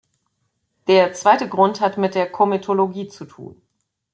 Der 0.87 1.13
zweite 1.13 1.47
Grund 1.47 1.79
hat 1.79 1.99
mit 1.99 2.15
der 2.15 2.27
Komitologie 2.27 3.07
zu 3.07 3.23
tun. 3.25 3.61